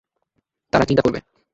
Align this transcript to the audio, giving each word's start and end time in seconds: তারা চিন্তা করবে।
তারা 0.73 0.85
চিন্তা 0.85 1.03
করবে। 1.05 1.19